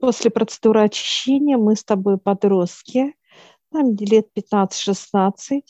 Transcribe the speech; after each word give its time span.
После 0.00 0.30
процедуры 0.30 0.82
очищения 0.82 1.58
мы 1.58 1.76
с 1.76 1.84
тобой 1.84 2.16
подростки, 2.16 3.14
нам 3.70 3.94
лет 3.96 4.28
15-16, 4.34 5.62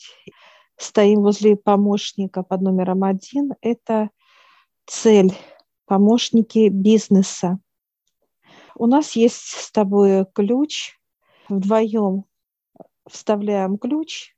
стоим 0.77 1.21
возле 1.21 1.57
помощника 1.57 2.41
под 2.41 2.61
номером 2.61 3.03
один. 3.03 3.53
Это 3.61 4.09
цель 4.85 5.33
помощники 5.85 6.69
бизнеса. 6.69 7.59
У 8.75 8.87
нас 8.87 9.11
есть 9.17 9.35
с 9.35 9.71
тобой 9.71 10.25
ключ. 10.33 10.97
Вдвоем 11.49 12.23
вставляем 13.07 13.77
ключ. 13.77 14.33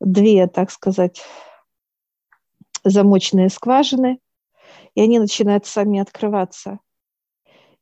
Две, 0.00 0.46
так 0.46 0.70
сказать, 0.70 1.22
замочные 2.82 3.50
скважины. 3.50 4.20
И 4.94 5.02
они 5.02 5.18
начинают 5.18 5.66
сами 5.66 6.00
открываться. 6.00 6.80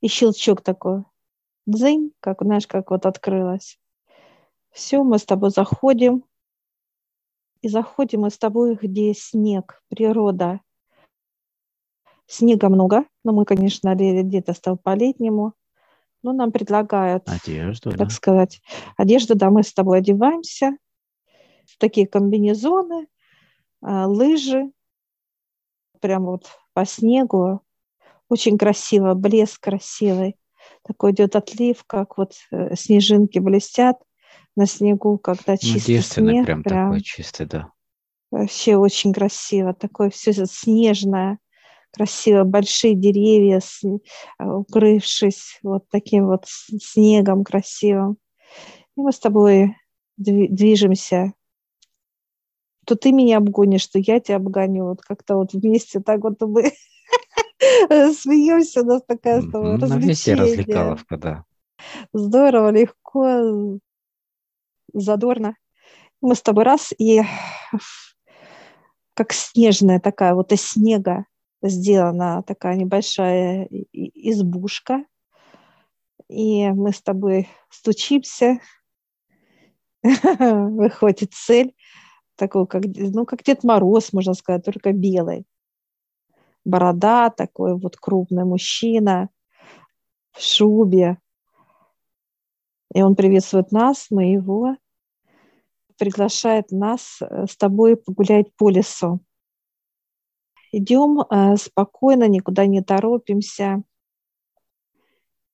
И 0.05 0.09
щелчок 0.09 0.61
такой. 0.61 1.05
Дзынь, 1.65 2.13
как, 2.21 2.43
знаешь, 2.43 2.67
как 2.67 2.91
вот 2.91 3.07
открылось. 3.07 3.79
Все, 4.71 5.03
мы 5.03 5.19
с 5.19 5.25
тобой 5.25 5.49
заходим. 5.49 6.25
И 7.63 7.69
заходим 7.69 8.21
мы 8.21 8.31
с 8.31 8.37
тобой, 8.37 8.75
где 8.75 9.15
снег, 9.15 9.83
природа. 9.89 10.61
Снега 12.27 12.69
много, 12.69 13.07
но 13.25 13.33
мы, 13.33 13.47
конечно, 13.47 13.95
где-то 13.95 14.53
стал 14.53 14.77
по-летнему. 14.77 15.55
Но 16.23 16.35
нам 16.35 16.53
предлагают, 16.53 17.27
одежду, 17.27 17.89
так 17.89 17.99
да? 18.01 18.11
сказать, 18.11 18.61
одежду, 18.99 19.35
да, 19.35 19.49
мы 19.49 19.63
с 19.63 19.73
тобой 19.73 20.01
одеваемся, 20.01 20.77
такие 21.79 22.07
комбинезоны, 22.07 23.09
а, 23.81 24.07
лыжи, 24.07 24.71
прям 26.01 26.27
вот 26.27 26.45
по 26.75 26.85
снегу, 26.85 27.64
очень 28.29 28.59
красиво, 28.59 29.15
блеск 29.15 29.61
красивый. 29.63 30.37
Такой 30.83 31.13
идет 31.13 31.37
отлив, 31.37 31.85
как 31.87 32.19
вот 32.19 32.35
э, 32.51 32.75
снежинки 32.77 33.39
блестят 33.39 33.99
на 34.57 34.67
снегу, 34.67 35.19
когда 35.19 35.53
Ну, 35.53 35.59
чистый 35.59 36.01
снег. 36.03 36.47
прям 36.47 36.63
Прям 36.63 36.87
такой 36.89 37.01
чистый, 37.03 37.47
да. 37.47 37.73
вообще 38.31 38.77
очень 38.77 39.13
красиво. 39.13 39.75
Такое 39.75 40.11
все 40.11 40.33
снежное, 40.33 41.39
красиво. 41.93 42.45
Большие 42.45 42.95
деревья, 42.95 43.61
э, 43.61 44.45
укрывшись 44.45 45.59
вот 45.63 45.85
таким 45.91 46.27
вот 46.27 46.45
снегом 46.47 47.45
красивым. 47.45 48.19
И 48.97 49.01
мы 49.01 49.13
с 49.13 49.19
тобой 49.19 49.77
дви- 50.21 50.49
движемся. 50.49 51.33
То 52.87 52.97
ты 52.97 53.13
меня 53.13 53.39
обгонишь, 53.39 53.87
то 53.87 53.99
я 53.99 54.21
тебя 54.21 54.37
обгоню. 54.37 54.85
Вот 54.85 55.01
как-то 55.01 55.37
вот 55.37 55.53
вместе 55.53 56.01
так 56.01 56.21
вот 56.21 56.41
мы 56.43 56.73
смеемся. 58.15 58.83
У 58.83 58.85
нас 58.85 59.03
такая 59.07 59.41
с 59.41 59.51
тобой 59.51 59.77
развлечение. 59.77 60.45
развлекаловка, 60.45 61.17
да. 61.17 61.45
Здорово, 62.13 62.71
легко, 62.71 63.79
задорно. 64.93 65.57
Мы 66.21 66.35
с 66.35 66.43
тобой 66.43 66.65
раз 66.65 66.93
и 66.97 67.23
как 69.15 69.33
снежная 69.33 70.01
такая 70.01 70.35
вот 70.35 70.53
из 70.53 70.63
снега 70.63 71.27
сделана 71.63 72.43
такая 72.43 72.77
небольшая 72.77 73.69
избушка. 73.93 75.05
И 76.29 76.69
мы 76.71 76.93
с 76.93 77.03
тобой 77.03 77.49
стучимся, 77.69 78.59
выходит 80.03 81.35
цель, 81.35 81.75
такой, 82.37 82.67
как, 82.67 82.85
ну, 82.87 83.27
как 83.27 83.43
Дед 83.43 83.63
Мороз, 83.63 84.13
можно 84.13 84.35
сказать, 84.35 84.65
только 84.65 84.93
белый. 84.93 85.45
Борода, 86.65 87.31
такой 87.31 87.79
вот 87.79 87.97
крупный 87.97 88.45
мужчина 88.45 89.29
в 90.33 90.41
шубе. 90.41 91.19
И 92.95 93.03
он 93.03 93.17
приветствует 93.17 93.73
нас, 93.73 94.07
мы 94.11 94.33
его, 94.33 94.77
приглашает 95.99 96.71
нас 96.71 97.21
э, 97.21 97.47
с 97.47 97.57
тобой 97.57 97.97
погулять 97.97 98.55
по 98.57 98.71
лесу. 98.71 99.21
Идем 100.73 101.21
э, 101.21 101.57
спокойно, 101.57 102.29
никуда 102.29 102.67
не 102.67 102.83
торопимся. 102.83 103.83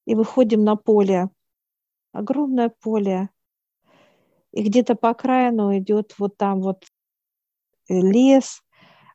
И 0.07 0.15
выходим 0.15 0.65
на 0.65 0.77
поле. 0.77 1.31
Огромное 2.13 2.71
поле. 2.81 3.31
И 4.53 4.63
где-то 4.63 4.95
по 4.95 5.11
окраину 5.11 5.77
идет 5.79 6.15
вот 6.19 6.37
там 6.37 6.61
вот 6.61 6.85
э, 7.89 8.01
лес, 8.01 8.63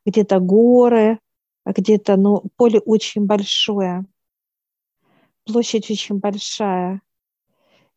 где-то 0.05 0.39
горы, 0.39 1.19
где-то, 1.65 2.15
ну, 2.15 2.43
поле 2.57 2.79
очень 2.79 3.25
большое. 3.25 4.05
Площадь 5.45 5.89
очень 5.91 6.19
большая. 6.19 7.01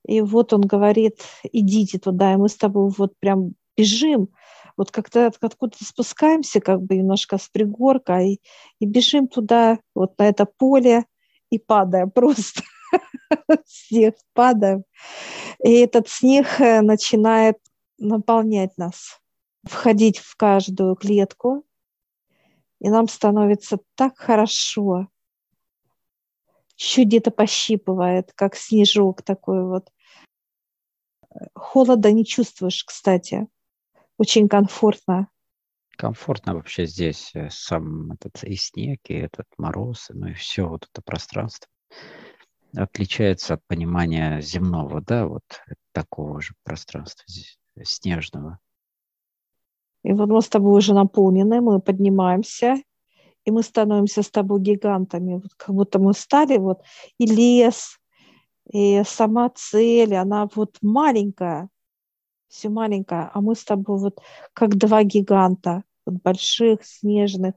И 0.06 0.20
вот 0.20 0.52
он 0.52 0.62
говорит, 0.62 1.20
идите 1.52 1.98
туда, 1.98 2.32
и 2.32 2.36
мы 2.36 2.48
с 2.48 2.56
тобой 2.56 2.90
вот 2.96 3.12
прям 3.18 3.54
бежим, 3.76 4.28
вот 4.76 4.90
как-то 4.90 5.26
от- 5.26 5.36
откуда-то 5.40 5.84
спускаемся, 5.84 6.60
как 6.60 6.82
бы 6.82 6.96
немножко 6.96 7.36
с 7.36 7.48
пригорка, 7.48 8.20
и, 8.20 8.38
и 8.80 8.86
бежим 8.86 9.28
туда, 9.28 9.78
вот 9.94 10.18
на 10.18 10.28
это 10.28 10.46
поле, 10.46 11.04
и 11.50 11.58
падаем 11.58 12.10
просто. 12.14 12.62
Снег 13.66 14.16
падаем. 14.32 14.84
И 15.62 15.72
этот 15.72 16.08
снег 16.08 16.46
э, 16.60 16.80
начинает 16.80 17.58
наполнять 17.98 18.78
нас, 18.78 19.20
входить 19.64 20.18
в 20.18 20.36
каждую 20.36 20.94
клетку, 20.94 21.64
и 22.80 22.88
нам 22.88 23.08
становится 23.08 23.78
так 23.94 24.18
хорошо. 24.18 25.08
Чуть 26.76 27.08
где-то 27.08 27.30
пощипывает, 27.30 28.32
как 28.34 28.54
снежок 28.54 29.22
такой 29.22 29.64
вот. 29.64 29.90
Холода 31.54 32.12
не 32.12 32.24
чувствуешь, 32.24 32.84
кстати. 32.84 33.48
Очень 34.16 34.48
комфортно. 34.48 35.28
Комфортно 35.96 36.54
вообще 36.54 36.86
здесь 36.86 37.32
э, 37.34 37.50
сам 37.50 38.12
этот 38.12 38.44
и 38.44 38.54
снег, 38.54 39.00
и 39.08 39.14
этот 39.14 39.46
мороз, 39.56 40.06
ну 40.10 40.28
и 40.28 40.34
все 40.34 40.68
вот 40.68 40.86
это 40.90 41.02
пространство 41.02 41.68
отличается 42.76 43.54
от 43.54 43.66
понимания 43.66 44.40
земного, 44.40 45.00
да, 45.00 45.26
вот 45.26 45.42
такого 45.92 46.40
же 46.40 46.54
пространства 46.64 47.24
здесь, 47.26 47.58
э, 47.76 47.84
снежного. 47.84 48.58
И 50.04 50.12
вот 50.12 50.28
мы 50.28 50.40
с 50.40 50.48
тобой 50.48 50.78
уже 50.78 50.94
наполнены, 50.94 51.60
мы 51.60 51.80
поднимаемся, 51.80 52.76
и 53.44 53.50
мы 53.50 53.62
становимся 53.62 54.22
с 54.22 54.30
тобой 54.30 54.60
гигантами. 54.60 55.34
Вот 55.34 55.54
как 55.56 55.74
будто 55.74 55.98
мы 55.98 56.12
стали, 56.14 56.58
вот, 56.58 56.82
и 57.18 57.26
лес, 57.26 57.98
и 58.70 59.02
сама 59.04 59.50
цель, 59.54 60.14
она 60.14 60.48
вот 60.54 60.76
маленькая, 60.82 61.68
все 62.48 62.68
маленькая, 62.68 63.30
а 63.32 63.40
мы 63.40 63.54
с 63.54 63.64
тобой 63.64 63.98
вот 63.98 64.20
как 64.52 64.76
два 64.76 65.02
гиганта, 65.02 65.84
вот 66.06 66.16
больших, 66.22 66.84
снежных, 66.84 67.54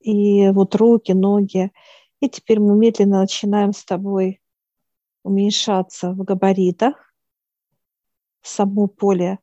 и 0.00 0.48
вот 0.50 0.74
руки, 0.74 1.12
ноги. 1.12 1.72
И 2.20 2.28
теперь 2.28 2.60
мы 2.60 2.76
медленно 2.76 3.20
начинаем 3.20 3.72
с 3.72 3.84
тобой 3.84 4.40
уменьшаться 5.22 6.12
в 6.12 6.22
габаритах. 6.22 7.14
Само 8.42 8.86
поле, 8.86 9.38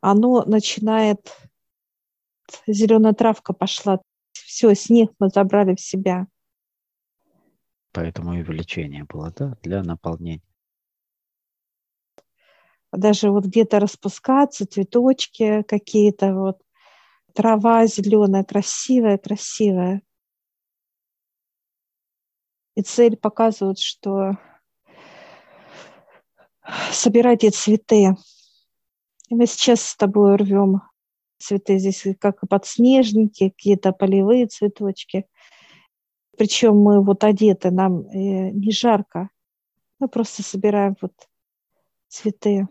оно 0.00 0.42
начинает, 0.44 1.36
зеленая 2.66 3.12
травка 3.12 3.52
пошла, 3.52 4.00
все, 4.32 4.74
снег 4.74 5.12
мы 5.18 5.28
забрали 5.28 5.74
в 5.74 5.80
себя. 5.80 6.26
Поэтому 7.92 8.34
и 8.34 8.42
увеличение 8.42 9.04
было, 9.04 9.32
да, 9.32 9.56
для 9.62 9.82
наполнения. 9.82 10.42
Даже 12.92 13.30
вот 13.30 13.46
где-то 13.46 13.80
распускаться, 13.80 14.66
цветочки 14.66 15.62
какие-то, 15.62 16.34
вот 16.34 16.62
трава 17.34 17.86
зеленая, 17.86 18.44
красивая, 18.44 19.18
красивая. 19.18 20.02
И 22.74 22.82
цель 22.82 23.16
показывает, 23.16 23.78
что 23.78 24.38
собирайте 26.92 27.50
цветы. 27.50 28.14
Мы 29.28 29.46
сейчас 29.46 29.82
с 29.82 29.96
тобой 29.96 30.36
рвем 30.36 30.82
цветы 31.38 31.78
здесь, 31.78 32.06
как 32.20 32.44
и 32.44 32.46
подснежники, 32.46 33.48
какие-то 33.48 33.92
полевые 33.92 34.46
цветочки. 34.46 35.26
Причем 36.36 36.76
мы 36.76 37.02
вот 37.02 37.24
одеты, 37.24 37.72
нам 37.72 38.02
э, 38.02 38.50
не 38.50 38.70
жарко. 38.70 39.30
Мы 39.98 40.08
просто 40.08 40.44
собираем 40.44 40.94
вот 41.00 41.12
цветы. 42.08 42.68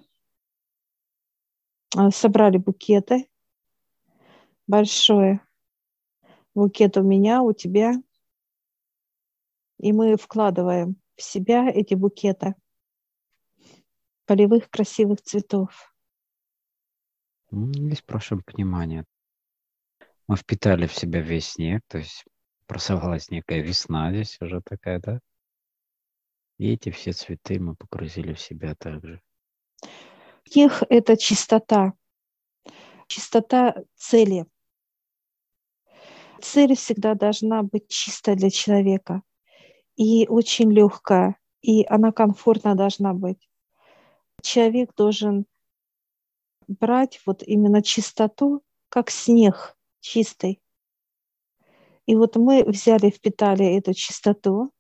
А, 1.96 2.10
Собрали 2.12 2.58
букеты. 2.58 3.28
Большой 4.66 5.42
букет 6.54 6.96
у 6.96 7.04
меня, 7.04 7.42
у 7.42 7.52
тебя. 7.52 7.96
И 9.80 9.92
мы 9.92 10.16
вкладываем 10.16 10.96
в 11.18 11.22
себя 11.22 11.70
эти 11.70 11.96
букеты 11.96 12.56
полевых 14.26 14.70
красивых 14.70 15.22
цветов. 15.22 15.95
М, 17.56 17.74
Здесь 17.74 18.02
прошлое 18.02 18.42
понимание. 18.46 19.06
Мы 20.28 20.36
впитали 20.36 20.88
в 20.88 20.94
себя 20.94 21.22
весь 21.22 21.52
снег, 21.52 21.82
то 21.88 22.00
есть 22.00 22.26
просовалась 22.68 23.30
некая 23.30 23.62
весна 23.62 24.12
здесь 24.12 24.38
уже 24.42 24.62
такая, 24.62 25.00
да? 25.00 25.20
И 26.58 26.72
эти 26.74 26.90
все 26.90 27.14
цветы 27.14 27.60
мы 27.60 27.76
погрузили 27.76 28.34
в 28.34 28.42
себя 28.42 28.76
также. 28.76 29.22
Их 30.52 30.84
это 30.90 31.16
чистота, 31.16 31.94
чистота 33.08 33.76
цели. 33.96 34.46
Цель 36.42 36.76
всегда 36.76 37.16
должна 37.16 37.64
быть 37.64 37.88
чистая 37.88 38.36
для 38.36 38.50
человека 38.50 39.22
и 39.96 40.28
очень 40.28 40.72
легкая, 40.72 41.38
и 41.62 41.86
она 41.86 42.12
комфортно 42.12 42.76
должна 42.76 43.14
быть. 43.14 43.50
Человек 44.42 44.94
должен 44.96 45.46
брать 46.68 47.22
вот 47.26 47.44
именно 47.44 47.82
чистоту, 47.82 48.64
как 48.90 49.10
снег 49.10 49.78
чистый. 50.00 50.62
И 52.06 52.16
вот 52.16 52.36
мы 52.36 52.64
взяли, 52.64 53.10
впитали 53.10 53.66
эту 53.78 53.94
чистоту, 53.94 54.72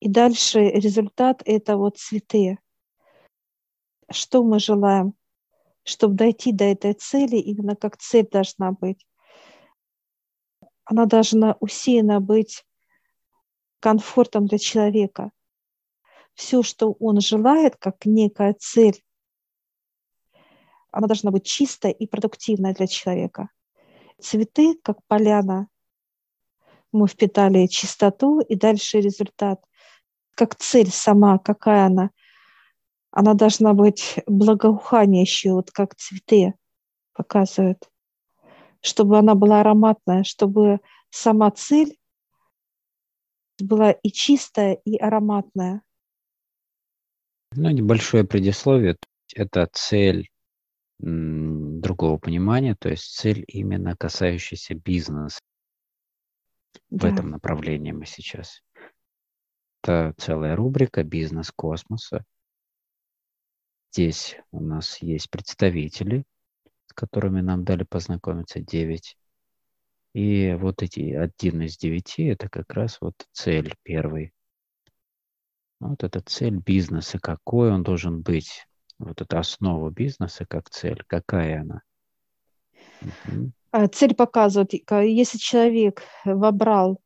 и 0.00 0.08
дальше 0.08 0.60
результат– 0.60 1.42
это 1.44 1.76
вот 1.76 1.98
цветы. 1.98 2.58
Что 4.10 4.42
мы 4.44 4.58
желаем? 4.58 5.14
Чтобы 5.84 6.14
дойти 6.14 6.52
до 6.52 6.64
этой 6.64 6.92
цели, 6.92 7.36
именно 7.36 7.74
как 7.74 7.96
цель 7.96 8.28
должна 8.30 8.72
быть. 8.72 9.06
Она 10.84 11.06
должна 11.06 11.56
усеяна 11.60 12.20
быть 12.20 12.64
комфортом 13.80 14.46
для 14.46 14.58
человека. 14.58 15.30
Все, 16.34 16.62
что 16.62 16.92
он 17.00 17.20
желает, 17.20 17.76
как 17.76 18.06
некая 18.06 18.54
цель, 18.54 19.02
она 20.90 21.06
должна 21.06 21.30
быть 21.30 21.44
чистая 21.44 21.92
и 21.92 22.06
продуктивная 22.06 22.74
для 22.74 22.86
человека. 22.86 23.50
Цветы, 24.20 24.74
как 24.82 25.04
поляна, 25.06 25.68
мы 26.92 27.06
впитали 27.06 27.66
чистоту, 27.66 28.40
и 28.40 28.54
дальше 28.54 29.00
результат. 29.00 29.62
Как 30.34 30.56
цель 30.56 30.90
сама, 30.90 31.38
какая 31.38 31.86
она, 31.86 32.10
она 33.10 33.34
должна 33.34 33.74
быть 33.74 34.16
благоуханящей, 34.26 35.50
вот 35.50 35.70
как 35.70 35.94
цветы 35.96 36.54
показывают, 37.12 37.90
чтобы 38.80 39.18
она 39.18 39.34
была 39.34 39.60
ароматная, 39.60 40.24
чтобы 40.24 40.80
сама 41.10 41.50
цель 41.50 41.98
была 43.58 43.90
и 43.90 44.10
чистая, 44.10 44.74
и 44.84 44.96
ароматная. 44.96 45.82
Ну, 47.52 47.70
небольшое 47.70 48.24
предисловие. 48.24 48.96
Это 49.34 49.68
цель 49.72 50.28
другого 50.98 52.18
понимания, 52.18 52.74
то 52.74 52.88
есть 52.88 53.14
цель 53.14 53.44
именно 53.46 53.96
касающаяся 53.96 54.74
бизнеса. 54.74 55.40
Да. 56.90 57.08
В 57.08 57.12
этом 57.12 57.30
направлении 57.30 57.92
мы 57.92 58.06
сейчас. 58.06 58.62
Это 59.82 60.14
целая 60.18 60.56
рубрика 60.56 61.04
«Бизнес 61.04 61.52
космоса». 61.52 62.24
Здесь 63.92 64.36
у 64.50 64.60
нас 64.60 65.00
есть 65.00 65.30
представители, 65.30 66.24
с 66.86 66.92
которыми 66.92 67.40
нам 67.40 67.64
дали 67.64 67.84
познакомиться, 67.84 68.60
9. 68.60 69.16
И 70.14 70.54
вот 70.58 70.82
эти 70.82 71.14
один 71.14 71.62
из 71.62 71.76
девяти– 71.76 72.24
это 72.26 72.48
как 72.48 72.72
раз 72.72 73.00
вот 73.00 73.14
цель 73.32 73.74
первый. 73.82 74.32
Вот 75.80 76.02
эта 76.02 76.20
цель 76.20 76.56
бизнеса, 76.56 77.18
какой 77.18 77.70
он 77.70 77.82
должен 77.82 78.20
быть 78.20 78.67
вот 78.98 79.20
эта 79.20 79.38
основа 79.38 79.90
бизнеса 79.90 80.44
как 80.46 80.70
цель, 80.70 81.02
какая 81.06 81.62
она? 81.62 81.82
Угу. 83.02 83.88
Цель 83.92 84.14
показывает, 84.14 84.72
если 84.72 85.38
человек 85.38 86.02
вобрал 86.24 87.00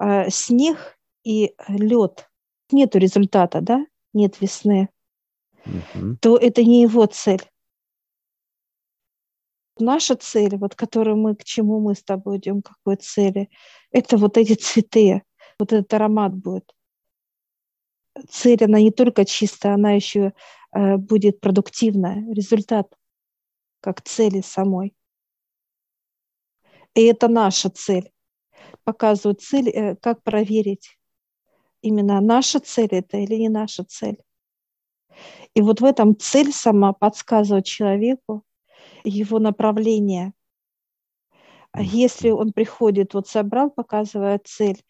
э, 0.00 0.30
снег 0.30 0.98
и 1.22 1.54
лед, 1.68 2.28
нету 2.70 2.98
результата, 2.98 3.60
да, 3.60 3.86
нет 4.12 4.40
весны, 4.40 4.88
угу. 5.64 6.16
то 6.20 6.36
это 6.36 6.64
не 6.64 6.82
его 6.82 7.06
цель. 7.06 7.42
Наша 9.78 10.16
цель, 10.16 10.56
вот 10.56 10.74
которую 10.74 11.16
мы, 11.16 11.34
к 11.34 11.44
чему 11.44 11.80
мы 11.80 11.94
с 11.94 12.02
тобой 12.02 12.38
идем, 12.38 12.62
к 12.62 12.68
какой 12.68 12.96
цели, 12.96 13.48
это 13.90 14.16
вот 14.16 14.36
эти 14.36 14.54
цветы, 14.54 15.22
вот 15.58 15.72
этот 15.72 15.92
аромат 15.94 16.34
будет. 16.34 16.74
Цель, 18.28 18.62
она 18.64 18.80
не 18.80 18.90
только 18.90 19.24
чистая, 19.24 19.74
она 19.74 19.92
еще 19.92 20.32
Э, 20.32 20.61
будет 20.74 21.40
продуктивная, 21.40 22.24
результат 22.32 22.92
как 23.80 24.00
цели 24.02 24.40
самой. 24.40 24.94
И 26.94 27.02
это 27.02 27.28
наша 27.28 27.68
цель. 27.70 28.12
Показывают 28.84 29.40
цель, 29.40 29.68
э, 29.68 29.96
как 29.96 30.22
проверить, 30.22 30.98
именно 31.82 32.20
наша 32.20 32.60
цель 32.60 32.88
это 32.90 33.18
или 33.18 33.34
не 33.34 33.48
наша 33.48 33.84
цель. 33.84 34.18
И 35.54 35.60
вот 35.60 35.80
в 35.80 35.84
этом 35.84 36.18
цель 36.18 36.52
сама 36.52 36.92
подсказывает 36.92 37.64
человеку 37.64 38.44
его 39.04 39.38
направление. 39.38 40.32
А 41.72 41.82
если 41.82 42.30
он 42.30 42.52
приходит, 42.52 43.14
вот 43.14 43.28
собрал, 43.28 43.70
показывает 43.70 44.46
цель, 44.46 44.82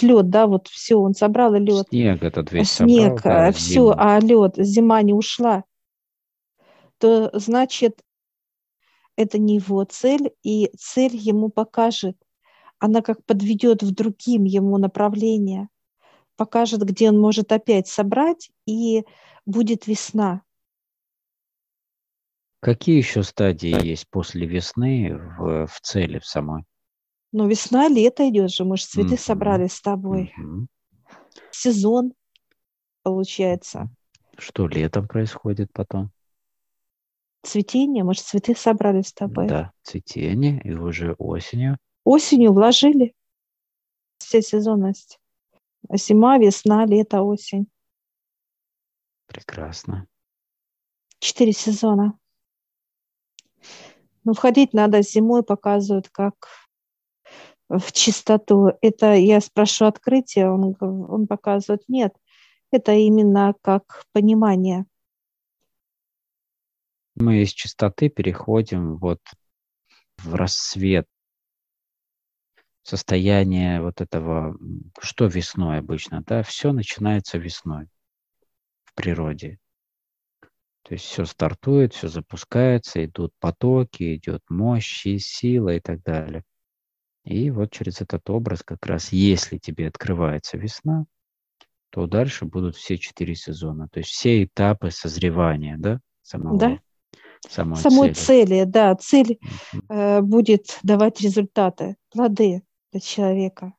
лед, 0.00 0.30
да, 0.30 0.46
вот 0.46 0.68
все, 0.68 0.96
он 0.96 1.14
собрал 1.14 1.54
лед. 1.54 1.88
Снег 1.88 2.22
этот 2.22 2.52
весь 2.52 2.70
Снег, 2.70 3.20
собрал, 3.20 3.46
да, 3.46 3.52
все, 3.52 3.94
а 3.96 4.18
лед, 4.20 4.54
зима 4.56 5.02
не 5.02 5.12
ушла, 5.12 5.64
то 6.98 7.30
значит, 7.34 8.00
это 9.16 9.38
не 9.38 9.56
его 9.56 9.84
цель, 9.84 10.32
и 10.42 10.70
цель 10.78 11.16
ему 11.16 11.48
покажет. 11.50 12.16
Она 12.78 13.02
как 13.02 13.24
подведет 13.24 13.82
в 13.82 13.92
другим 13.92 14.44
ему 14.44 14.78
направление, 14.78 15.68
покажет, 16.36 16.82
где 16.82 17.10
он 17.10 17.20
может 17.20 17.52
опять 17.52 17.88
собрать, 17.88 18.50
и 18.66 19.04
будет 19.46 19.86
весна. 19.86 20.42
Какие 22.60 22.96
еще 22.96 23.24
стадии 23.24 23.84
есть 23.84 24.08
после 24.08 24.46
весны 24.46 25.16
в, 25.38 25.66
в 25.66 25.80
цели 25.80 26.18
в 26.18 26.26
самой? 26.26 26.64
Но 27.32 27.46
весна, 27.46 27.88
лето 27.88 28.28
идет 28.28 28.50
же, 28.50 28.64
мы 28.64 28.76
же 28.76 28.84
цветы 28.84 29.14
mm-hmm. 29.14 29.18
собрали 29.18 29.66
с 29.66 29.80
тобой. 29.80 30.34
Mm-hmm. 30.38 30.66
Сезон 31.50 32.12
получается. 33.02 33.88
Что 34.36 34.66
летом 34.68 35.08
происходит 35.08 35.72
потом? 35.72 36.10
Цветение, 37.42 38.04
мы 38.04 38.14
же 38.14 38.20
цветы 38.20 38.54
собрали 38.54 39.02
с 39.02 39.12
тобой. 39.12 39.48
Да, 39.48 39.72
цветение, 39.82 40.60
и 40.62 40.72
уже 40.74 41.14
осенью. 41.14 41.78
Осенью 42.04 42.52
вложили 42.52 43.14
все 44.18 44.42
сезонность. 44.42 45.18
Зима, 45.90 46.38
весна, 46.38 46.86
лето, 46.86 47.22
осень. 47.22 47.66
Прекрасно. 49.26 50.06
Четыре 51.18 51.52
сезона. 51.52 52.18
Ну, 54.24 54.34
входить 54.34 54.72
надо 54.72 55.02
зимой, 55.02 55.42
показывают, 55.42 56.08
как 56.08 56.34
в 57.78 57.92
чистоту. 57.92 58.72
Это 58.80 59.14
я 59.14 59.40
спрошу 59.40 59.86
открытие, 59.86 60.50
он, 60.50 60.76
он 60.80 61.26
показывает, 61.26 61.82
нет, 61.88 62.14
это 62.70 62.92
именно 62.92 63.54
как 63.62 64.04
понимание. 64.12 64.84
Мы 67.14 67.42
из 67.42 67.50
чистоты 67.50 68.08
переходим 68.08 68.96
вот 68.96 69.20
в 70.18 70.34
рассвет, 70.34 71.06
состояние 72.82 73.80
вот 73.80 74.00
этого, 74.00 74.56
что 75.00 75.26
весной 75.26 75.78
обычно, 75.78 76.22
да, 76.26 76.42
все 76.42 76.72
начинается 76.72 77.38
весной 77.38 77.88
в 78.84 78.94
природе. 78.94 79.58
То 80.82 80.94
есть 80.94 81.04
все 81.04 81.24
стартует, 81.24 81.94
все 81.94 82.08
запускается, 82.08 83.04
идут 83.04 83.32
потоки, 83.38 84.16
идет 84.16 84.42
мощь, 84.48 85.06
сила 85.18 85.76
и 85.76 85.80
так 85.80 86.02
далее. 86.02 86.42
И 87.24 87.50
вот 87.50 87.70
через 87.70 88.00
этот 88.00 88.28
образ 88.30 88.62
как 88.62 88.84
раз, 88.86 89.12
если 89.12 89.58
тебе 89.58 89.88
открывается 89.88 90.56
весна, 90.56 91.06
то 91.90 92.06
дальше 92.06 92.46
будут 92.46 92.76
все 92.76 92.98
четыре 92.98 93.34
сезона. 93.34 93.88
То 93.92 94.00
есть 94.00 94.10
все 94.10 94.44
этапы 94.44 94.90
созревания, 94.90 95.76
да, 95.78 96.00
самого, 96.22 96.58
да. 96.58 96.80
самой, 97.48 97.76
самой 97.76 98.14
цели. 98.14 98.46
цели. 98.46 98.64
Да, 98.64 98.94
цель 98.96 99.38
uh-huh. 99.38 99.80
э, 99.88 100.20
будет 100.22 100.78
давать 100.82 101.20
результаты, 101.20 101.96
плоды 102.10 102.62
для 102.92 103.00
человека. 103.00 103.74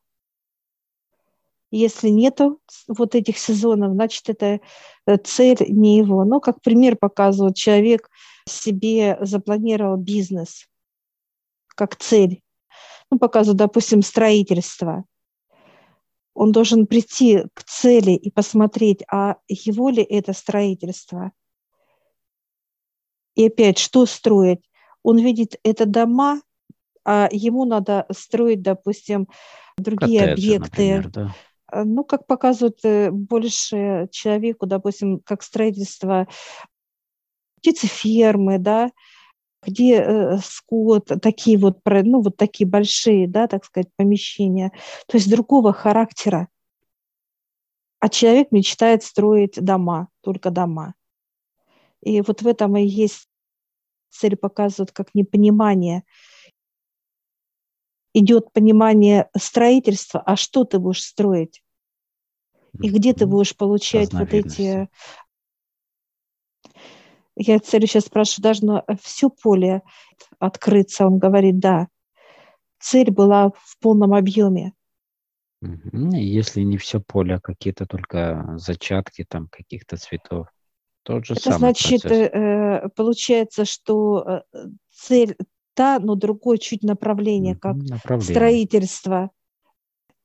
Если 1.71 2.09
нету 2.09 2.61
вот 2.87 3.15
этих 3.15 3.39
сезонов, 3.39 3.93
значит, 3.93 4.29
это 4.29 4.61
э, 5.07 5.17
цель 5.17 5.57
не 5.67 5.97
его. 5.97 6.23
Но, 6.23 6.39
как 6.39 6.61
пример 6.61 6.95
показывает, 6.95 7.55
человек 7.55 8.09
себе 8.47 9.17
запланировал 9.21 9.97
бизнес 9.97 10.67
как 11.75 11.95
цель 11.95 12.42
ну, 13.13 13.19
показываю, 13.19 13.57
допустим, 13.57 14.01
строительство, 14.01 15.05
он 16.33 16.51
должен 16.51 16.87
прийти 16.87 17.43
к 17.53 17.63
цели 17.63 18.11
и 18.11 18.31
посмотреть, 18.31 19.03
а 19.11 19.37
его 19.47 19.89
ли 19.89 20.01
это 20.01 20.33
строительство. 20.33 21.31
И 23.35 23.45
опять, 23.45 23.77
что 23.77 24.07
строить? 24.07 24.67
Он 25.03 25.19
видит 25.19 25.59
это 25.63 25.85
дома, 25.85 26.41
а 27.05 27.29
ему 27.31 27.65
надо 27.65 28.07
строить, 28.11 28.63
допустим, 28.63 29.27
другие 29.77 30.21
Коттеджи, 30.21 30.55
объекты, 30.55 30.93
например, 30.95 31.09
да. 31.09 31.35
Ну, 31.85 32.03
как 32.03 32.27
показывают 32.27 32.79
э, 32.83 33.11
больше 33.11 34.07
человеку, 34.11 34.65
допустим, 34.65 35.19
как 35.19 35.43
строительство 35.43 36.27
птицефермы, 37.57 38.59
да, 38.59 38.91
где 39.65 40.01
э, 40.01 40.37
скот, 40.43 41.11
такие 41.21 41.57
вот, 41.57 41.79
ну, 41.85 42.21
вот 42.21 42.37
такие 42.37 42.67
большие, 42.67 43.27
да, 43.27 43.47
так 43.47 43.65
сказать, 43.65 43.89
помещения, 43.95 44.71
то 45.07 45.17
есть 45.17 45.29
другого 45.29 45.73
характера. 45.73 46.47
А 47.99 48.09
человек 48.09 48.51
мечтает 48.51 49.03
строить 49.03 49.63
дома, 49.63 50.09
только 50.21 50.49
дома. 50.51 50.93
И 52.01 52.21
вот 52.21 52.41
в 52.41 52.47
этом 52.47 52.75
и 52.75 52.83
есть 52.83 53.29
цель 54.09 54.35
показывают 54.35 54.91
как 54.91 55.15
непонимание. 55.15 56.03
Идет 58.13 58.51
понимание 58.51 59.29
строительства, 59.35 60.21
а 60.21 60.35
что 60.35 60.65
ты 60.65 60.79
будешь 60.79 61.03
строить? 61.03 61.63
И 62.81 62.89
где 62.89 63.13
ты 63.13 63.25
будешь 63.25 63.55
получать 63.55 64.13
вот 64.13 64.33
эти... 64.33 64.89
Я 67.35 67.59
целью 67.59 67.87
сейчас 67.87 68.05
спрашиваю, 68.05 68.43
должно 68.43 68.85
все 69.01 69.29
поле 69.29 69.81
открыться? 70.39 71.07
Он 71.07 71.17
говорит, 71.17 71.59
да. 71.59 71.87
Цель 72.79 73.11
была 73.11 73.49
в 73.49 73.77
полном 73.79 74.13
объеме. 74.13 74.73
Если 75.61 76.61
не 76.61 76.77
все 76.77 76.99
поле, 76.99 77.35
а 77.35 77.39
какие-то 77.39 77.85
только 77.85 78.55
зачатки 78.57 79.25
там 79.27 79.47
каких-то 79.47 79.97
цветов. 79.97 80.47
Тот 81.03 81.25
же 81.25 81.33
Это 81.33 81.43
самый 81.43 81.57
значит, 81.59 82.01
процесс. 82.01 82.29
э, 82.33 82.89
получается, 82.95 83.65
что 83.65 84.43
э, 84.53 84.67
цель 84.91 85.35
та, 85.73 85.99
но 85.99 86.15
другое 86.15 86.57
чуть 86.57 86.83
направление, 86.83 87.55
как 87.55 87.75
Направление. 87.75 88.35
строительство. 88.35 89.31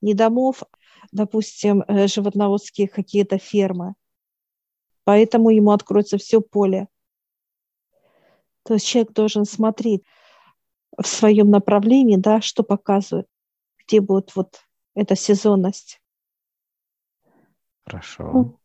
Не 0.00 0.14
домов, 0.14 0.62
допустим, 1.10 1.82
э, 1.86 2.06
животноводские 2.06 2.88
какие-то 2.88 3.38
фермы. 3.38 3.94
Поэтому 5.04 5.50
ему 5.50 5.70
откроется 5.70 6.18
все 6.18 6.40
поле. 6.40 6.88
То 8.68 8.75
есть 8.75 8.87
человек 8.87 9.14
должен 9.14 9.46
смотреть 9.46 10.02
в 10.94 11.06
своем 11.06 11.48
направлении, 11.48 12.16
да, 12.16 12.42
что 12.42 12.62
показывает, 12.62 13.26
где 13.78 14.02
будет 14.02 14.37
вот 14.37 14.60
эта 14.94 15.16
сезонность. 15.16 16.02
Хорошо. 17.87 18.25
Ну, 18.30 18.58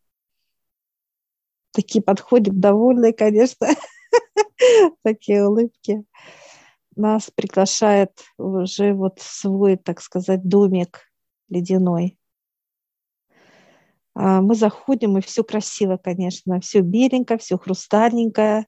такие 1.71 2.03
подходят, 2.03 2.59
довольные, 2.59 3.13
конечно, 3.13 3.65
такие 5.03 5.47
улыбки. 5.47 6.03
Нас 6.97 7.31
приглашает 7.33 8.11
уже 8.37 8.93
вот 8.93 9.21
свой, 9.21 9.77
так 9.77 10.01
сказать, 10.01 10.45
домик 10.45 10.99
ледяной. 11.47 12.19
А 14.15 14.41
мы 14.41 14.55
заходим, 14.55 15.17
и 15.17 15.21
все 15.21 15.45
красиво, 15.45 15.95
конечно, 15.95 16.59
все 16.59 16.81
беленькое, 16.81 17.39
все 17.39 17.57
хрустальненькое. 17.57 18.67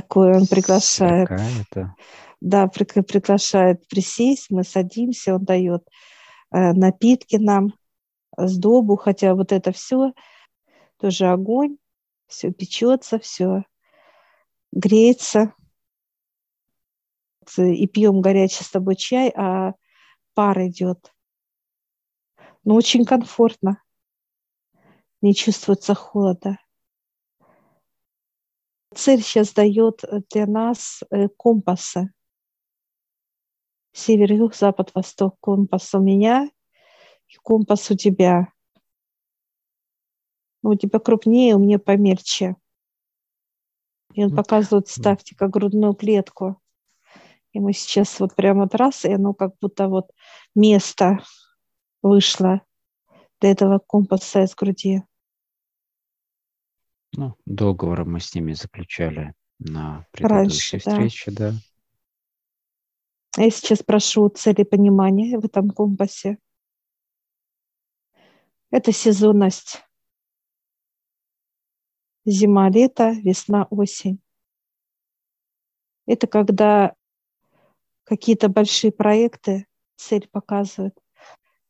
Такое 0.00 0.36
он 0.36 0.46
приглашает. 0.46 1.28
Какая-то. 1.28 1.94
Да, 2.40 2.66
приглашает 2.68 3.86
присесть, 3.88 4.50
мы 4.50 4.62
садимся, 4.62 5.34
он 5.34 5.44
дает 5.44 5.88
Э, 6.52 6.72
напитки 6.72 7.36
нам, 7.36 7.74
сдобу, 8.36 8.96
хотя 8.96 9.34
вот 9.34 9.52
это 9.52 9.72
все 9.72 10.12
тоже 10.98 11.26
огонь, 11.26 11.76
все 12.26 12.52
печется, 12.52 13.18
все 13.18 13.64
греется. 14.72 15.54
И 17.58 17.86
пьем 17.86 18.20
горячий 18.20 18.64
с 18.64 18.70
тобой 18.70 18.96
чай, 18.96 19.32
а 19.36 19.74
пар 20.34 20.66
идет. 20.66 21.12
Но 22.64 22.74
очень 22.74 23.04
комфортно. 23.04 23.80
Не 25.22 25.34
чувствуется 25.34 25.94
холода. 25.94 26.58
Цель 28.96 29.22
сейчас 29.22 29.52
дает 29.52 30.02
для 30.30 30.46
нас 30.46 31.02
э, 31.10 31.28
компасы 31.28 32.10
север, 33.96 34.32
юг, 34.32 34.54
запад, 34.54 34.94
восток. 34.94 35.36
Компас 35.40 35.94
у 35.94 36.00
меня 36.00 36.48
и 37.28 37.36
компас 37.42 37.90
у 37.90 37.96
тебя. 37.96 38.48
Ну, 40.62 40.70
у 40.70 40.74
тебя 40.74 40.98
крупнее, 40.98 41.54
у 41.54 41.58
меня 41.58 41.78
помельче. 41.78 42.56
И 44.14 44.24
он 44.24 44.34
показывает, 44.34 44.88
ставьте 44.88 45.34
как 45.34 45.50
грудную 45.50 45.94
клетку. 45.94 46.60
И 47.52 47.60
мы 47.60 47.72
сейчас 47.72 48.18
вот 48.20 48.34
прямо 48.34 48.64
от 48.64 48.74
раз, 48.74 49.04
и 49.04 49.12
оно 49.12 49.34
как 49.34 49.54
будто 49.60 49.88
вот 49.88 50.10
место 50.54 51.18
вышло 52.02 52.62
для 53.40 53.50
этого 53.50 53.78
компаса 53.78 54.42
из 54.42 54.54
груди. 54.54 55.02
Ну, 57.16 57.34
договор 57.46 58.04
мы 58.04 58.20
с 58.20 58.34
ними 58.34 58.52
заключали 58.52 59.32
на 59.58 60.06
предыдущей 60.12 60.76
Раньше, 60.76 60.78
встрече, 60.78 61.30
да. 61.30 61.52
да. 61.52 63.42
Я 63.42 63.50
сейчас 63.50 63.82
прошу 63.82 64.28
цели 64.28 64.64
понимания 64.64 65.38
в 65.38 65.44
этом 65.46 65.70
компасе. 65.70 66.38
Это 68.70 68.92
сезонность. 68.92 69.82
Зима, 72.26 72.68
лето, 72.68 73.12
весна, 73.12 73.66
осень. 73.70 74.20
Это 76.06 76.26
когда 76.26 76.94
какие-то 78.04 78.48
большие 78.48 78.92
проекты 78.92 79.66
цель 79.96 80.28
показывает. 80.28 80.98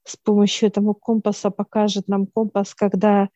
С 0.02 0.16
помощью 0.16 0.68
этого 0.68 0.94
компаса 0.94 1.50
покажет 1.50 2.08
нам 2.08 2.26
компас, 2.26 2.74
когда 2.74 3.28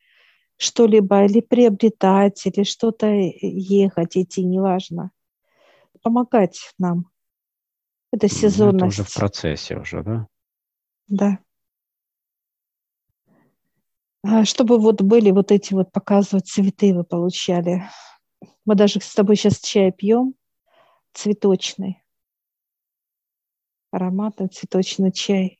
что-либо 0.60 1.24
или 1.24 1.40
приобретать, 1.40 2.44
или 2.44 2.64
что-то 2.64 3.06
ехать, 3.06 4.18
идти, 4.18 4.44
неважно. 4.44 5.10
Помогать 6.02 6.74
нам. 6.78 7.10
Это 8.12 8.28
сезонность. 8.28 8.98
Это 8.98 9.02
уже 9.02 9.04
в 9.04 9.14
процессе 9.14 9.78
уже, 9.78 10.02
да? 10.02 10.28
Да. 11.08 11.38
А 14.22 14.44
чтобы 14.44 14.78
вот 14.78 15.00
были 15.00 15.30
вот 15.30 15.50
эти 15.50 15.72
вот 15.72 15.92
показывать 15.92 16.46
цветы 16.46 16.94
вы 16.94 17.04
получали. 17.04 17.84
Мы 18.66 18.74
даже 18.74 19.00
с 19.00 19.14
тобой 19.14 19.36
сейчас 19.36 19.60
чай 19.60 19.90
пьем, 19.92 20.34
цветочный. 21.14 22.02
Ароматный 23.92 24.48
цветочный 24.48 25.10
чай. 25.10 25.58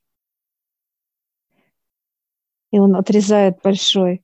И 2.69 2.77
он 2.77 2.95
отрезает 2.95 3.59
большой 3.63 4.23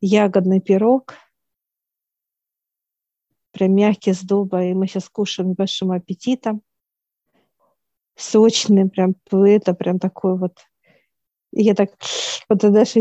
ягодный 0.00 0.60
пирог, 0.60 1.14
прям 3.52 3.74
мягкий 3.74 4.12
с 4.12 4.22
дуба, 4.22 4.64
и 4.64 4.74
мы 4.74 4.86
сейчас 4.86 5.08
кушаем 5.08 5.54
большим 5.54 5.92
аппетитом 5.92 6.62
сочный, 8.18 8.88
прям 8.88 9.14
это 9.30 9.74
прям 9.74 9.98
такой 9.98 10.36
вот. 10.36 10.58
И 11.52 11.62
я 11.62 11.74
так, 11.74 11.90
вот 12.48 12.58
даже. 12.58 13.00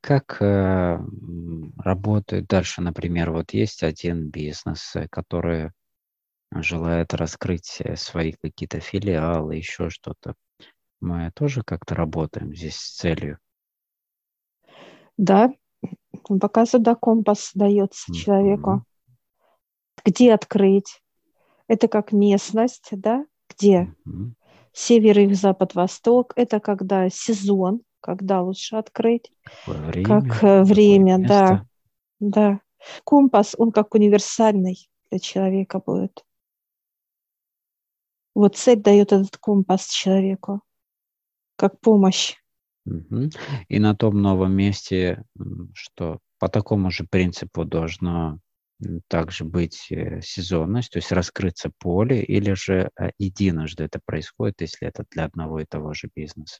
Как 0.00 0.42
э, 0.42 0.98
работает 1.78 2.46
дальше, 2.46 2.82
например, 2.82 3.30
вот 3.30 3.54
есть 3.54 3.82
один 3.82 4.28
бизнес, 4.28 4.94
э, 4.96 5.08
который 5.08 5.70
желает 6.52 7.14
раскрыть 7.14 7.80
э, 7.80 7.96
свои 7.96 8.32
какие-то 8.32 8.80
филиалы, 8.80 9.56
еще 9.56 9.88
что-то. 9.88 10.34
Мы 11.04 11.30
тоже 11.34 11.62
как-то 11.62 11.94
работаем 11.94 12.54
здесь 12.54 12.76
с 12.76 12.96
целью. 12.96 13.38
Да, 15.16 15.52
пока 16.40 16.66
сюда 16.66 16.94
компас 16.94 17.52
дается 17.54 18.10
mm-hmm. 18.10 18.14
человеку 18.14 18.86
где 20.04 20.34
открыть. 20.34 21.02
Это 21.66 21.88
как 21.88 22.12
местность, 22.12 22.88
да, 22.92 23.24
где 23.48 23.94
mm-hmm. 24.06 24.32
север, 24.72 25.18
юг, 25.20 25.34
запад, 25.34 25.74
восток. 25.74 26.32
Это 26.36 26.60
когда 26.60 27.08
сезон, 27.08 27.80
когда 28.00 28.42
лучше 28.42 28.76
открыть. 28.76 29.32
Время, 29.66 30.04
как 30.04 30.44
э, 30.44 30.62
время, 30.62 31.18
да, 31.26 31.66
да. 32.20 32.60
Компас, 33.04 33.54
он 33.56 33.72
как 33.72 33.94
универсальный 33.94 34.90
для 35.10 35.18
человека 35.18 35.80
будет. 35.84 36.22
Вот 38.34 38.56
цель 38.56 38.80
дает 38.80 39.12
этот 39.12 39.38
компас 39.38 39.86
человеку, 39.86 40.60
как 41.64 41.80
помощь. 41.80 42.34
И 43.68 43.78
на 43.78 43.96
том 43.96 44.20
новом 44.20 44.52
месте, 44.52 45.24
что 45.72 46.18
по 46.38 46.50
такому 46.50 46.90
же 46.90 47.06
принципу 47.10 47.64
должно 47.64 48.38
также 49.08 49.44
быть 49.44 49.86
э, 49.90 50.20
сезонность, 50.20 50.92
то 50.92 50.98
есть 50.98 51.10
раскрыться 51.10 51.70
поле, 51.78 52.22
или 52.22 52.52
же 52.52 52.90
э, 53.00 53.10
единожды 53.18 53.84
это 53.84 53.98
происходит, 54.04 54.60
если 54.60 54.88
это 54.88 55.06
для 55.10 55.24
одного 55.24 55.60
и 55.60 55.64
того 55.64 55.94
же 55.94 56.10
бизнеса? 56.14 56.58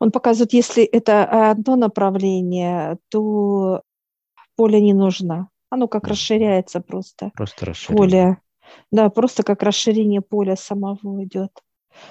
Он 0.00 0.10
показывает, 0.10 0.54
если 0.54 0.82
это 0.82 1.50
одно 1.50 1.76
направление, 1.76 2.98
то 3.10 3.82
поле 4.56 4.80
не 4.80 4.94
нужно. 4.94 5.50
Оно 5.70 5.86
как 5.86 6.08
расширяется 6.08 6.80
просто. 6.80 7.30
Просто 7.34 7.66
расширяется. 7.66 7.96
Поле. 7.96 8.38
Да, 8.90 9.08
просто 9.10 9.44
как 9.44 9.62
расширение 9.62 10.22
поля 10.22 10.56
самого 10.56 11.22
идет. 11.22 11.52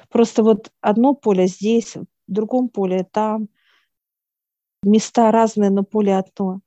Просто 0.09 0.43
вот 0.43 0.71
одно 0.81 1.13
поле 1.13 1.47
здесь, 1.47 1.95
в 1.95 2.05
другом 2.27 2.69
поле 2.69 3.07
там. 3.11 3.49
Места 4.83 5.31
разные, 5.31 5.69
но 5.69 5.83
поле 5.83 6.15
одно. 6.15 6.61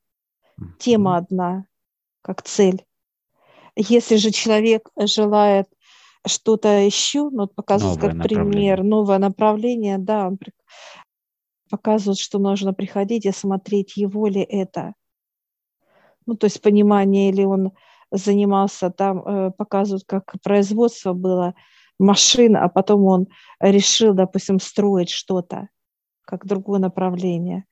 Тема 0.78 1.16
одна, 1.16 1.66
как 2.22 2.42
цель. 2.42 2.84
Если 3.76 4.16
же 4.16 4.30
человек 4.30 4.90
желает 4.98 5.68
что-то 6.26 6.68
еще, 6.80 7.30
ну, 7.30 7.42
вот 7.42 7.54
показывает 7.54 8.00
новое 8.00 8.14
как 8.18 8.28
пример, 8.28 8.82
новое 8.82 9.18
направление, 9.18 9.98
да, 9.98 10.26
он 10.26 10.38
показывает, 11.70 12.18
что 12.18 12.38
нужно 12.38 12.72
приходить 12.72 13.24
и 13.24 13.32
смотреть, 13.32 13.96
его 13.96 14.26
ли 14.26 14.40
это. 14.40 14.94
Ну, 16.26 16.36
то 16.36 16.46
есть 16.46 16.60
понимание, 16.60 17.30
или 17.30 17.44
он 17.44 17.72
занимался 18.10 18.90
там, 18.90 19.20
э, 19.26 19.50
показывают, 19.52 20.04
как 20.06 20.34
производство 20.42 21.12
было 21.12 21.54
машин, 21.98 22.56
а 22.56 22.68
потом 22.68 23.04
он 23.04 23.28
решил, 23.60 24.14
допустим, 24.14 24.60
строить 24.60 25.10
что-то, 25.10 25.68
как 26.24 26.46
другое 26.46 26.80
направление. 26.80 27.64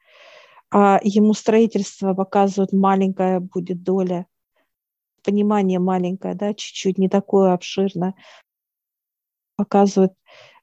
А 0.70 0.98
ему 1.02 1.32
строительство 1.32 2.14
показывают, 2.14 2.72
маленькая 2.72 3.40
будет 3.40 3.82
доля, 3.82 4.26
понимание 5.22 5.78
маленькое, 5.78 6.34
да, 6.34 6.54
чуть-чуть, 6.54 6.98
не 6.98 7.08
такое 7.08 7.52
обширное. 7.52 8.14
Показывают 9.56 10.12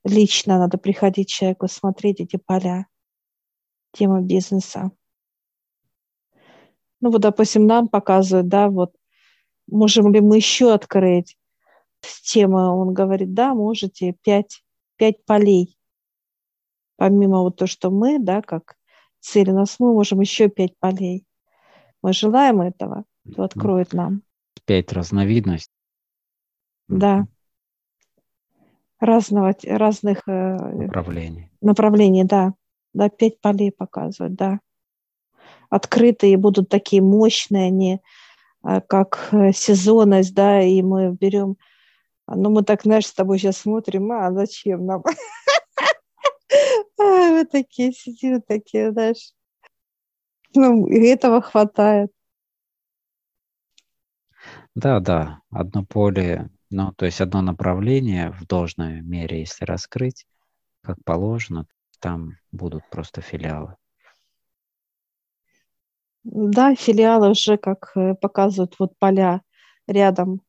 лично, 0.03 0.60
надо 0.60 0.77
приходить 0.77 1.29
человеку, 1.29 1.67
смотреть 1.67 2.20
эти 2.20 2.36
поля, 2.36 2.88
тема 3.91 4.22
бизнеса. 4.22 4.91
Ну 7.00 7.12
вот, 7.12 7.22
допустим, 7.22 7.65
нам 7.65 7.88
показывают, 7.88 8.48
да, 8.48 8.70
вот 8.70 8.96
можем 9.67 10.13
ли 10.13 10.22
мы 10.22 10.38
еще 10.38 10.74
открыть 10.74 11.38
тему, 12.22 12.57
он 12.57 12.93
говорит, 12.93 13.33
да, 13.33 13.53
можете, 13.53 14.15
пять, 14.24 14.63
пять 14.98 15.24
полей. 15.25 15.77
Помимо 16.98 17.41
вот 17.41 17.57
то, 17.57 17.67
что 17.67 17.91
мы, 17.91 18.19
да, 18.19 18.41
как 18.41 18.75
цель 19.19 19.50
у 19.50 19.53
нас, 19.53 19.79
мы 19.79 19.93
можем 19.93 20.22
еще 20.22 20.50
пять 20.50 20.77
полей. 20.79 21.25
Мы 22.01 22.13
желаем 22.13 22.62
этого, 22.62 23.05
то 23.36 23.43
откроет 23.43 23.93
нам. 23.93 24.22
Пять 24.65 24.91
разновидностей. 24.91 25.74
Да. 26.88 27.25
Разного, 29.00 29.55
разных 29.63 30.27
э, 30.27 30.57
направлений. 30.57 31.50
Направлений, 31.62 32.24
да. 32.24 32.53
Да, 32.93 33.10
пять 33.10 33.41
полей 33.41 33.72
показывают, 33.72 34.36
да. 34.36 34.60
Открытые 35.69 36.38
будут 36.38 36.69
такие 36.69 37.01
мощные, 37.01 37.67
они 37.67 38.01
а, 38.62 38.79
как 38.79 39.29
э, 39.31 39.51
сезонность, 39.51 40.33
да, 40.33 40.62
и 40.62 40.81
мы 40.81 41.12
берем, 41.12 41.57
ну, 42.27 42.50
мы 42.50 42.63
так, 42.63 42.84
знаешь, 42.84 43.08
с 43.08 43.13
тобой 43.13 43.38
сейчас 43.38 43.58
смотрим, 43.58 44.12
а 44.12 44.32
зачем 44.32 44.86
нам? 44.86 45.03
Мы 46.98 47.46
такие 47.46 47.92
сидим, 47.92 48.42
такие, 48.42 48.92
знаешь, 48.92 49.34
ну, 50.56 50.88
и 50.88 51.06
этого 51.08 51.42
хватает. 51.42 52.12
Да, 54.75 55.00
да, 55.00 55.42
одно 55.51 55.86
поле, 55.86 56.50
ну, 56.70 56.94
то 56.94 57.06
есть 57.06 57.22
одно 57.22 57.42
направление 57.42 58.32
в 58.32 58.46
должной 58.46 59.01
мере, 59.01 59.42
если 59.42 59.65
раскрыть, 59.65 60.25
как 60.82 60.98
положено, 61.03 61.68
там 62.00 62.38
будут 62.51 62.84
просто 62.89 63.22
филиалы. 63.22 63.75
Да, 66.24 66.75
филиалы 66.75 67.32
уже, 67.32 67.58
как 67.58 67.92
э, 67.96 68.15
показывают, 68.15 68.75
вот 68.80 68.98
поля 68.98 69.42
рядом 69.88 70.42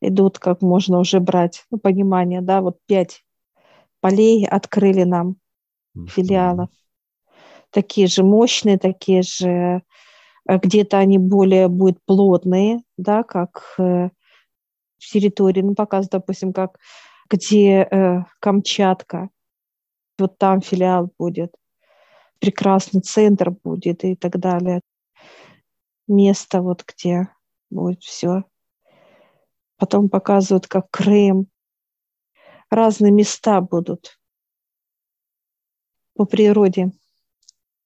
идут, 0.00 0.38
как 0.38 0.62
можно 0.62 0.98
уже 0.98 1.20
брать, 1.20 1.64
ну, 1.70 1.78
понимание, 1.78 2.40
да, 2.40 2.60
вот 2.60 2.78
пять 2.86 3.24
полей 4.00 4.46
открыли 4.46 5.04
нам 5.04 5.36
филиалов. 6.08 6.70
Такие 7.70 8.06
же 8.06 8.24
мощные, 8.24 8.78
такие 8.78 9.22
же, 9.22 9.82
э, 10.48 10.58
где-то 10.58 10.98
они 10.98 11.18
более 11.18 11.68
будут 11.68 11.98
плотные, 12.04 12.80
да, 12.96 13.22
как 13.22 13.74
э, 13.78 14.08
в 14.98 15.12
территории, 15.12 15.62
ну, 15.62 15.74
показывают, 15.74 16.12
допустим, 16.12 16.52
как 16.52 16.78
где 17.28 17.86
э, 17.90 18.24
Камчатка, 18.40 19.30
вот 20.18 20.38
там 20.38 20.60
филиал 20.60 21.12
будет 21.18 21.54
прекрасный 22.40 23.02
центр 23.02 23.50
будет 23.50 24.02
и 24.04 24.16
так 24.16 24.38
далее. 24.38 24.80
Место 26.08 26.62
вот 26.62 26.84
где 26.84 27.28
будет 27.70 28.02
все. 28.02 28.44
Потом 29.80 30.10
показывают, 30.10 30.68
как 30.68 30.90
Крым. 30.90 31.46
Разные 32.68 33.10
места 33.10 33.62
будут 33.62 34.20
по 36.14 36.26
природе. 36.26 36.92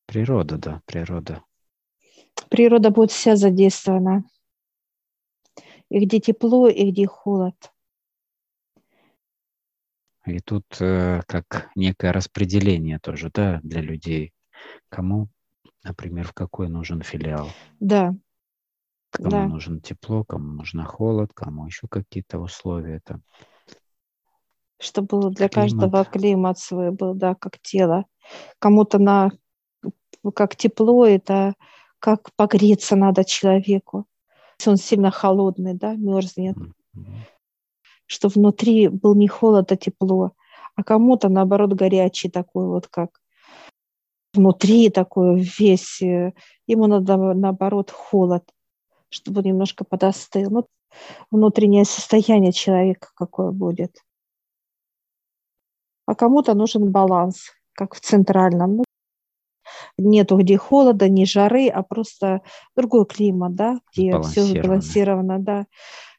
Природа, 0.06 0.58
да, 0.58 0.82
природа. 0.86 1.44
Природа 2.50 2.90
будет 2.90 3.12
вся 3.12 3.36
задействована. 3.36 4.24
И 5.88 6.04
где 6.04 6.18
тепло, 6.18 6.68
и 6.68 6.90
где 6.90 7.06
холод. 7.06 7.72
И 10.26 10.40
тут 10.40 10.64
э, 10.80 11.22
как 11.28 11.70
некое 11.76 12.12
распределение 12.12 12.98
тоже, 12.98 13.30
да, 13.32 13.60
для 13.62 13.80
людей 13.80 14.32
кому, 14.88 15.28
например, 15.84 16.26
в 16.26 16.32
какой 16.32 16.68
нужен 16.68 17.02
филиал. 17.02 17.50
Да. 17.78 18.16
Кому 19.14 19.30
да. 19.30 19.46
нужен 19.46 19.80
тепло, 19.80 20.24
кому 20.24 20.54
нужно 20.54 20.84
холод, 20.84 21.30
кому 21.34 21.66
еще 21.66 21.86
какие-то 21.88 22.40
условия 22.40 23.00
там. 23.04 23.22
Чтобы 24.80 25.06
было 25.06 25.30
для 25.30 25.48
климат. 25.48 25.70
каждого 25.70 26.04
климат 26.04 26.58
свой 26.58 26.90
был, 26.90 27.14
да, 27.14 27.36
как 27.36 27.60
тело. 27.60 28.06
Кому-то 28.58 28.98
на 28.98 29.30
как 30.34 30.56
тепло, 30.56 31.06
это 31.06 31.54
как 32.00 32.30
погреться 32.34 32.96
надо 32.96 33.24
человеку. 33.24 34.06
Если 34.58 34.70
он 34.70 34.76
сильно 34.76 35.12
холодный, 35.12 35.74
да, 35.74 35.94
мерзнет. 35.94 36.56
Mm-hmm. 36.56 37.04
Что 38.06 38.28
внутри 38.28 38.88
был 38.88 39.14
не 39.14 39.28
холод, 39.28 39.70
а 39.70 39.76
тепло. 39.76 40.32
А 40.74 40.82
кому-то, 40.82 41.28
наоборот, 41.28 41.72
горячий 41.74 42.28
такой 42.28 42.66
вот, 42.66 42.88
как 42.88 43.20
внутри 44.32 44.90
такой 44.90 45.40
весь, 45.58 46.02
э, 46.02 46.32
ему 46.66 46.88
надо 46.88 47.16
наоборот 47.16 47.92
холод, 47.92 48.42
чтобы 49.08 49.42
немножко 49.42 49.84
подостыл. 49.84 50.50
Ну, 50.50 50.66
внутреннее 51.30 51.84
состояние 51.84 52.52
человека 52.52 53.08
какое 53.14 53.50
будет. 53.50 54.02
А 56.06 56.14
кому-то 56.14 56.54
нужен 56.54 56.90
баланс, 56.90 57.52
как 57.72 57.94
в 57.94 58.00
центральном. 58.00 58.76
Ну, 58.76 58.84
нету 59.98 60.36
где 60.36 60.56
холода, 60.56 61.08
ни 61.08 61.24
жары, 61.24 61.68
а 61.68 61.82
просто 61.82 62.42
другой 62.76 63.06
климат, 63.06 63.54
да, 63.54 63.80
где 63.92 64.20
все 64.22 64.42
сбалансировано, 64.42 65.38
да. 65.38 65.66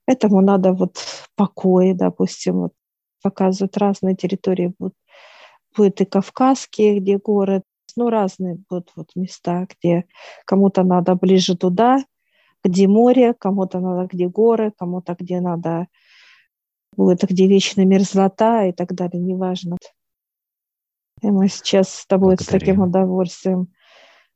Этому 0.07 0.41
надо 0.41 0.73
вот 0.73 0.97
покой, 1.35 1.93
допустим, 1.93 2.55
вот 2.55 2.73
показывают 3.21 3.77
разные 3.77 4.15
территории. 4.15 4.73
Вот 4.79 4.93
будет 5.75 6.01
и 6.01 6.05
Кавказские, 6.05 6.99
где 6.99 7.17
город, 7.17 7.63
ну, 7.95 8.09
разные 8.09 8.57
будут 8.69 8.91
вот 8.95 9.09
места, 9.15 9.67
где 9.69 10.05
кому-то 10.45 10.83
надо 10.83 11.15
ближе 11.15 11.57
туда, 11.57 12.03
где 12.65 12.87
море, 12.87 13.33
кому-то 13.33 13.79
надо 13.79 14.07
где 14.07 14.27
горы, 14.27 14.73
кому-то 14.75 15.15
где 15.17 15.39
надо 15.39 15.87
будет, 16.97 17.23
где 17.23 17.47
вечная 17.47 17.85
мерзлота 17.85 18.65
и 18.65 18.71
так 18.71 18.93
далее, 18.93 19.21
неважно. 19.21 19.77
И 21.21 21.27
мы 21.27 21.47
сейчас 21.47 21.89
с 21.89 22.05
тобой 22.07 22.35
Благодарим. 22.35 22.45
с 22.45 22.59
таким 22.59 22.81
удовольствием 22.81 23.67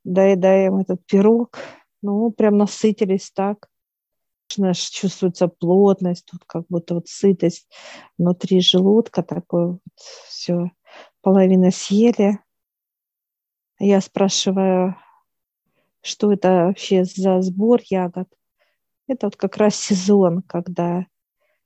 доедаем 0.04 0.78
этот 0.78 1.06
пирог. 1.06 1.58
Ну, 2.02 2.32
прям 2.32 2.58
насытились 2.58 3.32
так. 3.32 3.68
Знаешь, 4.56 4.90
чувствуется 4.90 5.48
плотность, 5.48 6.26
тут 6.26 6.44
как 6.46 6.66
будто 6.70 6.96
вот 6.96 7.08
сытость 7.08 7.68
внутри 8.18 8.62
желудка, 8.62 9.22
такое 9.22 9.68
вот 9.68 9.80
все, 10.28 10.72
половина 11.22 11.70
съели. 11.70 12.40
Я 13.80 14.02
спрашиваю, 14.02 14.96
что 16.02 16.32
это 16.32 16.66
вообще 16.68 17.04
за 17.04 17.42
сбор 17.42 17.82
ягод. 17.86 18.28
Это 19.08 19.28
вот 19.28 19.36
как 19.36 19.58
раз 19.58 19.76
сезон, 19.76 20.42
когда 20.44 21.08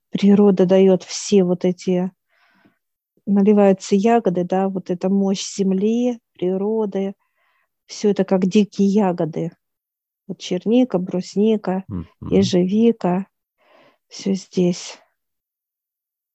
природа 0.10 0.65
дает 0.65 1.04
все 1.04 1.43
вот 1.43 1.65
эти, 1.65 2.12
наливаются 3.26 3.96
ягоды, 3.96 4.43
да, 4.43 4.69
вот 4.69 4.89
эта 4.89 5.10
мощь 5.10 5.56
земли, 5.56 6.19
природы, 6.34 7.15
все 7.86 8.12
это 8.12 8.24
как 8.24 8.46
дикие 8.46 8.88
ягоды. 8.88 9.52
Вот 10.28 10.39
черника, 10.39 11.00
брусника, 11.00 11.84
mm-hmm. 11.91 12.06
ежевика, 12.30 13.28
все 14.08 14.34
здесь. 14.34 15.00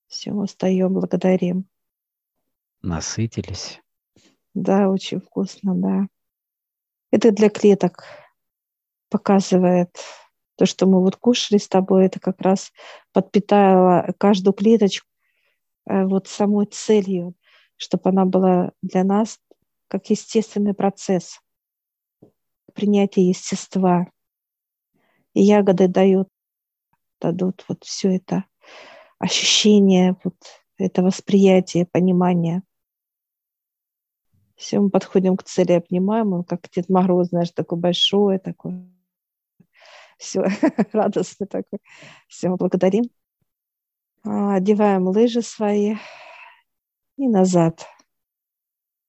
Все, 0.09 0.33
устаем, 0.33 0.93
благодарим. 0.93 1.67
Насытились. 2.83 3.81
Да, 4.55 4.89
очень 4.91 5.21
вкусно, 5.21 5.75
да. 5.75 6.09
Это 7.11 7.33
для 7.33 7.49
клеток 7.49 8.05
показывает 9.09 9.97
То, 10.57 10.66
что 10.66 10.87
мы 10.87 11.01
вот 11.01 11.16
кушали 11.16 11.59
с 11.59 11.68
тобой, 11.68 12.07
это 12.07 12.21
как 12.21 12.40
раз 12.40 12.73
подпитало 13.12 14.12
каждую 14.18 14.55
клеточку 14.55 15.07
э, 15.87 16.05
вот 16.05 16.27
самой 16.27 16.66
целью, 16.66 17.35
чтобы 17.77 18.11
она 18.11 18.25
была 18.25 18.73
для 18.83 19.05
нас 19.05 19.38
как 19.88 20.11
естественный 20.11 20.75
процесс 20.75 21.40
принятия 22.75 23.23
естества. 23.23 24.07
И 25.35 25.42
ягоды 25.42 25.88
дают, 25.88 26.29
дадут 27.21 27.64
вот 27.68 27.85
все 27.85 28.16
это 28.16 28.44
ощущение, 29.18 30.16
вот 30.25 30.37
это 30.77 31.03
восприятие, 31.03 31.87
понимание. 31.87 32.62
Все, 34.59 34.81
мы 34.81 34.90
подходим 34.90 35.37
к 35.37 35.44
цели, 35.44 35.73
обнимаем, 35.73 36.33
он 36.33 36.42
как 36.42 36.68
Дед 36.75 36.88
Мороз, 36.88 37.29
знаешь, 37.29 37.53
такой 37.53 37.79
большой, 37.79 38.38
такой 38.38 38.73
все, 40.18 40.42
радостный 40.92 41.47
такой. 41.47 41.79
Все, 42.27 42.49
благодарим. 42.57 43.05
А, 44.25 44.57
одеваем 44.57 45.07
лыжи 45.07 45.42
свои 45.42 45.94
и 47.16 47.29
назад. 47.29 47.87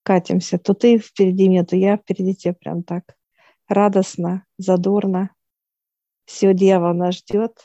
Катимся. 0.03 0.59
То 0.59 0.75
ты 0.75 0.99
впереди 0.99 1.49
меня, 1.49 1.65
то 1.65 1.75
я 1.75 1.97
впереди 1.97 2.35
тебя 2.35 2.53
прям 2.53 2.83
так. 2.83 3.17
Радостно, 3.67 4.45
задорно. 4.59 5.33
Все, 6.25 6.53
дьявол 6.53 6.93
нас 6.93 7.15
ждет. 7.17 7.57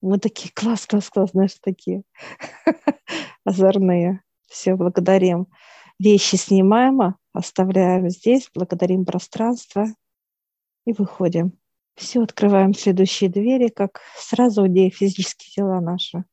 Мы 0.00 0.20
такие, 0.20 0.52
класс, 0.54 0.86
класс, 0.86 1.10
класс, 1.10 1.32
знаешь, 1.32 1.56
такие 1.60 2.04
озорные. 3.44 4.22
Все, 4.46 4.76
благодарим. 4.76 5.48
Вещи 5.98 6.36
снимаем, 6.36 7.16
оставляем 7.32 8.08
здесь, 8.08 8.50
благодарим 8.54 9.04
пространство 9.04 9.86
и 10.86 10.92
выходим. 10.92 11.58
Все, 11.96 12.22
открываем 12.22 12.74
следующие 12.74 13.28
двери, 13.28 13.68
как 13.68 14.00
сразу, 14.16 14.66
где 14.66 14.88
физические 14.90 15.52
тела 15.52 15.80
наши. 15.80 16.24